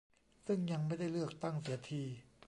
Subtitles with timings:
[0.45, 2.03] ซึ่งยังไม่ได้เลือกตั้งเสียที